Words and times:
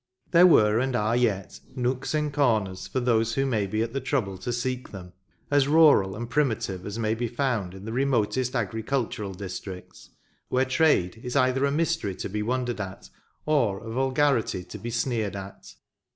There 0.31 0.47
were, 0.47 0.79
and 0.79 0.95
are 0.95 1.15
yet, 1.15 1.59
nooks 1.75 2.15
and 2.15 2.33
corners, 2.33 2.87
for 2.87 2.99
those 2.99 3.35
who 3.35 3.45
may 3.45 3.67
be 3.67 3.83
at 3.83 3.93
the 3.93 4.01
trouble 4.01 4.35
to 4.39 4.51
seek 4.51 4.89
them, 4.89 5.13
as 5.51 5.67
rural 5.67 6.15
and 6.15 6.27
primitive 6.27 6.87
as 6.87 6.97
may 6.97 7.13
be 7.13 7.27
found 7.27 7.75
in 7.75 7.85
the 7.85 7.93
remotest 7.93 8.55
agricultural 8.55 9.35
districts, 9.35 10.09
where 10.49 10.65
trade 10.65 11.21
is 11.23 11.35
either 11.35 11.65
a 11.65 11.71
mystery 11.71 12.15
to 12.15 12.29
be 12.29 12.41
wondered 12.41 12.81
at, 12.81 13.11
or 13.45 13.79
a 13.83 13.91
vulgarity 13.91 14.63
to 14.63 14.79
be 14.79 14.89
sneered 14.89 15.35
at. 15.35 15.71